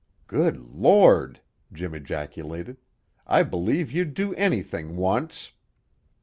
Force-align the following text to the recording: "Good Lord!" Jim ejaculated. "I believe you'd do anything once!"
"Good 0.25 0.57
Lord!" 0.57 1.41
Jim 1.71 1.93
ejaculated. 1.93 2.77
"I 3.27 3.43
believe 3.43 3.91
you'd 3.91 4.15
do 4.15 4.33
anything 4.33 4.95
once!" 4.95 5.51